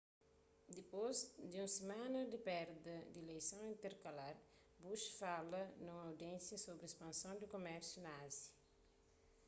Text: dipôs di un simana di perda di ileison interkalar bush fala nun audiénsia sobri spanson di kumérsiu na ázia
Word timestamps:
dipôs 0.77 1.15
di 1.51 1.55
un 1.63 1.69
simana 1.77 2.21
di 2.33 2.39
perda 2.49 2.95
di 3.13 3.19
ileison 3.23 3.61
interkalar 3.73 4.35
bush 4.81 5.05
fala 5.19 5.61
nun 5.85 5.97
audiénsia 6.07 6.57
sobri 6.65 6.87
spanson 6.95 7.33
di 7.39 7.47
kumérsiu 7.53 7.99
na 8.03 8.11
ázia 8.25 8.51